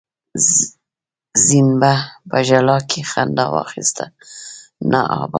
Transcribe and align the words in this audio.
زينبه 1.45 1.93
په 2.29 2.37
ژړا 2.47 2.77
کې 2.89 3.01
خندا 3.11 3.45
واخيسته: 3.55 4.05
نه 4.91 5.01
ابا! 5.21 5.29